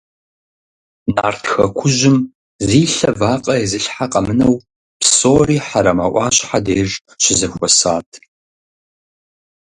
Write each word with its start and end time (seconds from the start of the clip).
Нарт 1.15 1.43
хэкужьым 1.53 2.17
зи 2.67 2.81
лъэ 2.93 3.09
вакъэ 3.19 3.55
изылъхьэ 3.63 4.05
къэмынэу 4.11 4.55
псори 4.99 5.57
Хьэрэмэ 5.67 6.07
Ӏуащхьэ 6.13 6.59
деж 6.65 6.89
щызэхуэсат. 7.23 8.09